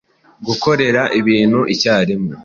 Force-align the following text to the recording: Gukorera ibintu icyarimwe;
Gukorera 0.47 1.01
ibintu 1.19 1.59
icyarimwe; 1.73 2.33